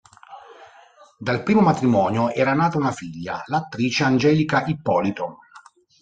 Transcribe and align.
Dal 1.19 1.43
primo 1.43 1.61
matrimonio 1.61 2.31
era 2.31 2.55
nata 2.55 2.79
una 2.79 2.91
figlia, 2.91 3.43
l'attrice 3.45 4.03
Angelica 4.03 4.63
Ippolito. 4.65 5.37